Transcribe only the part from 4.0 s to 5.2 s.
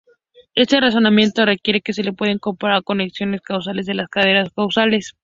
cadenas causales.